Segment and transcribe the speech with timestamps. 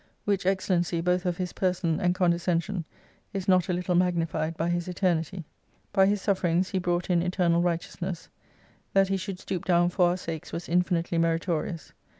[0.25, 2.85] Which excellency both of His person and condescention
[3.33, 5.43] is not a little magnified by His Eter nity.
[5.93, 8.27] By His sufferings He brought in eternal right eousness.
[8.93, 11.93] That He should stoop down for our sakes was infinitely meritorious.